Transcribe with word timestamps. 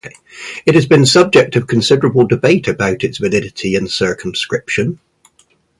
It 0.65 0.73
has 0.73 0.87
been 0.87 1.05
subject 1.05 1.55
of 1.55 1.67
considerable 1.67 2.25
debate 2.25 2.67
about 2.67 3.03
its 3.03 3.19
validity 3.19 3.75
and 3.75 3.87
circumscription. 3.87 4.97